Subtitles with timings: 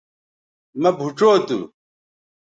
[0.81, 1.59] مہ بھوچو تھو